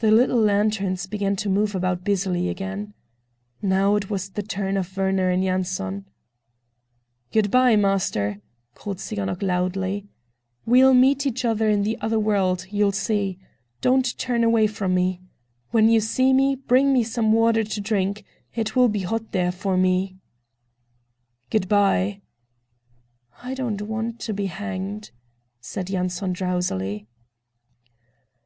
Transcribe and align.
The 0.00 0.10
little 0.10 0.38
lanterns 0.38 1.06
began 1.06 1.34
to 1.36 1.48
move 1.48 1.74
about 1.74 2.04
busily 2.04 2.50
again. 2.50 2.92
Now 3.62 3.96
it 3.96 4.10
was 4.10 4.28
the 4.28 4.42
turn 4.42 4.76
of 4.76 4.94
Werner 4.94 5.30
and 5.30 5.42
Yanson. 5.42 6.04
"Good 7.32 7.50
by, 7.50 7.74
master!" 7.74 8.42
called 8.74 8.98
Tsiganok 8.98 9.40
loudly. 9.42 10.06
"We'll 10.66 10.92
meet 10.92 11.24
each 11.26 11.46
other 11.46 11.70
in 11.70 11.84
the 11.84 11.96
other 12.02 12.18
world, 12.20 12.66
you'll 12.70 12.92
see! 12.92 13.38
Don't 13.80 14.04
turn 14.18 14.44
away 14.44 14.66
from 14.66 14.92
me. 14.94 15.22
When 15.70 15.88
you 15.88 16.00
see 16.00 16.34
me, 16.34 16.54
bring 16.54 16.92
me 16.92 17.02
some 17.02 17.32
water 17.32 17.64
to 17.64 17.80
drink—it 17.80 18.76
will 18.76 18.88
be 18.90 19.04
hot 19.04 19.32
there 19.32 19.52
for 19.52 19.78
me!" 19.78 20.18
"Good 21.48 21.66
by!" 21.66 22.20
"I 23.42 23.54
don't 23.54 23.80
want 23.80 24.20
to 24.20 24.34
be 24.34 24.48
hanged!" 24.52 25.12
said 25.62 25.88
Yanson 25.88 26.34
drowsily. 26.34 27.06